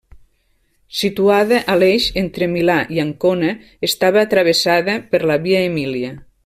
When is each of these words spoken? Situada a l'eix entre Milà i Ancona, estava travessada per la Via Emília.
Situada 0.99 1.59
a 1.73 1.75
l'eix 1.83 2.07
entre 2.23 2.49
Milà 2.55 2.79
i 2.97 3.03
Ancona, 3.05 3.55
estava 3.91 4.27
travessada 4.35 5.01
per 5.13 5.25
la 5.33 5.41
Via 5.49 5.65
Emília. 5.73 6.15